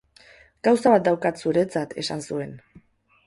[0.67, 2.57] Gauza bat daukat zuretzat, esan zuen.